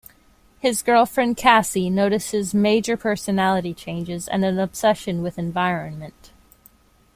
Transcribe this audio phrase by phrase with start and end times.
[0.59, 6.31] His girlfriend Cassy notices major personality changes and an obsession with environment.